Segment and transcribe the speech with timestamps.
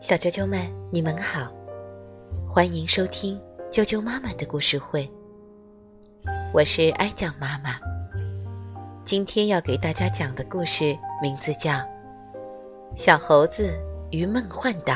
[0.00, 1.48] 小啾啾们，你们好，
[2.48, 5.08] 欢迎收听啾啾妈妈的故事会。
[6.52, 7.78] 我是哀酱妈妈，
[9.04, 11.70] 今天要给大家讲的故事名字叫
[12.96, 13.78] 《小猴子
[14.10, 14.94] 与梦幻岛》。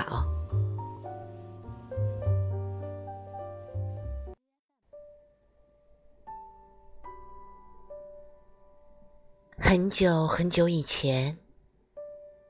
[9.56, 11.36] 很久很久以前，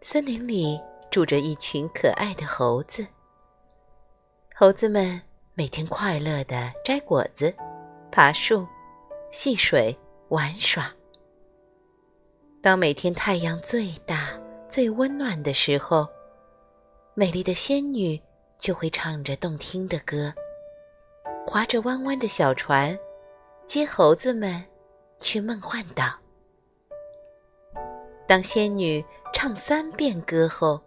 [0.09, 0.81] 森林里。
[1.11, 3.05] 住着一群可爱的猴子。
[4.55, 5.21] 猴子们
[5.55, 7.53] 每天快乐的摘果子、
[8.13, 8.65] 爬树、
[9.33, 9.97] 戏水、
[10.29, 10.93] 玩耍。
[12.63, 16.07] 当每天太阳最大、最温暖的时候，
[17.15, 18.21] 美丽的仙女
[18.61, 20.33] 就会唱着动听的歌，
[21.47, 22.97] 划着弯弯的小船，
[23.67, 24.63] 接猴子们
[25.19, 26.15] 去梦幻岛。
[28.29, 29.03] 当仙女
[29.39, 30.83] 唱三遍歌后，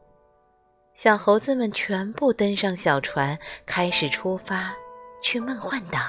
[0.95, 4.73] 小猴子们全部登上小船，开始出发
[5.21, 5.99] 去梦幻岛。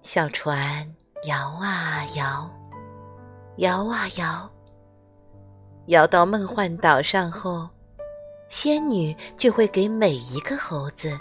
[0.00, 0.88] 小船
[1.24, 2.48] 摇啊摇，
[3.56, 4.48] 摇啊摇，
[5.86, 7.68] 摇到梦幻岛上后，
[8.48, 11.18] 仙女就会给每一个猴子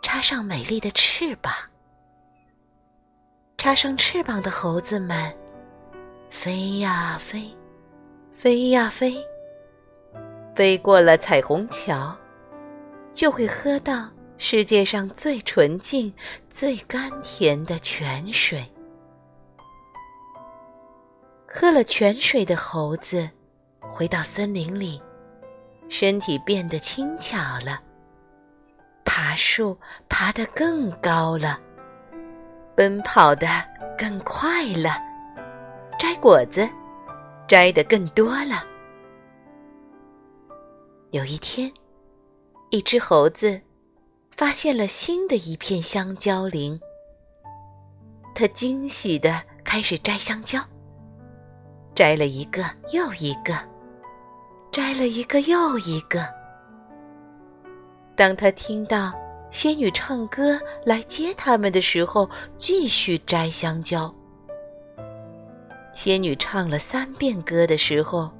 [0.00, 1.52] 插上美丽的翅膀。
[3.58, 5.36] 插上翅膀的猴子们，
[6.30, 7.54] 飞呀飞，
[8.34, 9.14] 飞呀飞。
[10.54, 12.16] 飞过了彩虹桥，
[13.12, 16.14] 就会喝到世界上最纯净、
[16.48, 18.64] 最甘甜的泉水。
[21.46, 23.28] 喝了泉水的猴子，
[23.92, 25.02] 回到森林里，
[25.88, 27.80] 身体变得轻巧了，
[29.04, 29.76] 爬树
[30.08, 31.58] 爬得更高了，
[32.76, 33.48] 奔跑得
[33.98, 34.96] 更快了，
[35.98, 36.68] 摘果子
[37.54, 38.64] 摘的更多了。
[41.12, 41.72] 有一天，
[42.70, 43.60] 一只猴子
[44.36, 46.76] 发现了新的一片香蕉林。
[48.34, 50.58] 它惊喜的开始摘香蕉，
[51.94, 53.56] 摘了一个又一个，
[54.72, 56.26] 摘了一个又一个。
[58.16, 59.12] 当他听到
[59.52, 64.12] 仙女唱歌来接他们的时候，继续摘香蕉。
[66.04, 68.30] 仙女唱了三遍歌的时候，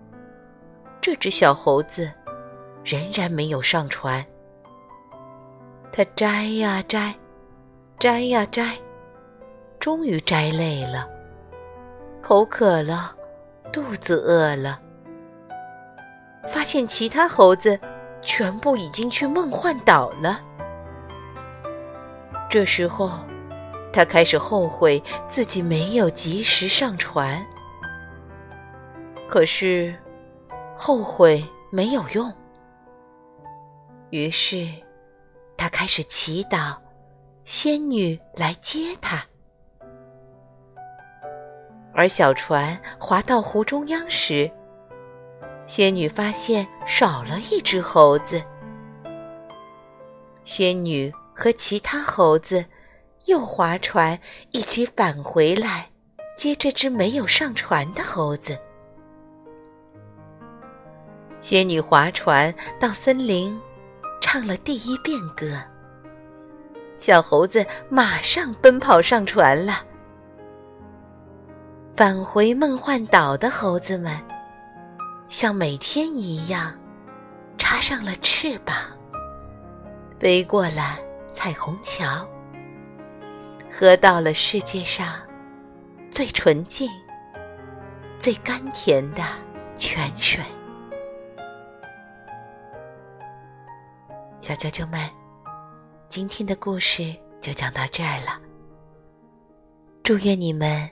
[1.00, 2.12] 这只小猴子。
[2.84, 4.22] 仍然没有上船。
[5.90, 7.14] 他摘呀摘，
[7.98, 8.76] 摘呀摘，
[9.80, 11.08] 终于摘累了，
[12.20, 13.16] 口渴了，
[13.72, 14.78] 肚子饿了，
[16.46, 17.80] 发现其他猴子
[18.20, 20.38] 全部已经去梦幻岛了。
[22.50, 23.10] 这时候，
[23.90, 27.42] 他开始后悔自己没有及时上船。
[29.26, 29.94] 可是，
[30.76, 32.32] 后悔没有用。
[34.10, 34.68] 于是，
[35.56, 36.76] 他开始祈祷
[37.44, 39.24] 仙女来接他。
[41.92, 44.50] 而小船划到湖中央时，
[45.66, 48.42] 仙女发现少了一只猴子。
[50.44, 52.64] 仙女和其他猴子
[53.24, 54.18] 又划船
[54.50, 55.90] 一起返回来，
[56.36, 58.56] 接这只没有上船的猴子。
[61.44, 63.54] 仙女划船到森林。
[64.18, 65.60] 唱了第一遍歌，
[66.96, 69.84] 小猴子马上奔跑上船了。
[71.94, 74.18] 返回梦幻岛的猴子们，
[75.28, 76.72] 像每天一样，
[77.58, 78.74] 插上了翅膀，
[80.18, 80.98] 飞过了
[81.30, 82.26] 彩虹桥，
[83.70, 85.08] 喝到了世界上
[86.10, 86.88] 最纯净、
[88.18, 89.22] 最甘甜的
[89.76, 90.42] 泉水。
[94.44, 95.10] 小啾啾们，
[96.10, 98.38] 今天的故事就讲到这儿了。
[100.02, 100.86] 祝愿你们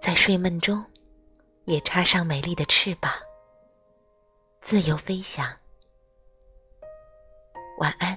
[0.00, 0.84] 在睡梦中
[1.64, 3.10] 也插上美丽的翅膀，
[4.60, 5.44] 自由飞翔。
[7.80, 8.16] 晚安。